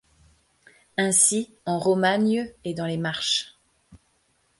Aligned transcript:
Ainsi 0.97 1.53
en 1.67 1.77
Romagne 1.77 2.51
et 2.63 2.73
dans 2.73 2.87
les 2.87 2.97
Marches. 2.97 3.59